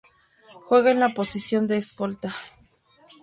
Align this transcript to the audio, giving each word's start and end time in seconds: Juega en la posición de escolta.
Juega 0.63 0.89
en 0.89 0.99
la 0.99 1.09
posición 1.13 1.67
de 1.67 1.77
escolta. 1.77 2.33